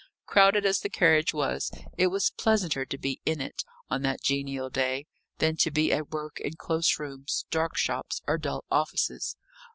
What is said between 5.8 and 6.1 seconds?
at